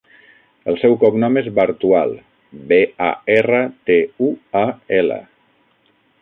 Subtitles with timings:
[0.71, 2.15] El seu cognom és Bartual:
[2.71, 3.61] be, a, erra,
[3.91, 4.31] te, u,
[4.63, 4.65] a,
[5.03, 5.21] ela.